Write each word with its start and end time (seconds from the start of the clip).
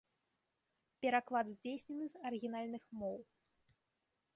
Пераклад 1.05 1.45
здзейснены 1.57 2.05
з 2.15 2.25
арыгінальных 2.31 2.83
моў. 3.03 3.17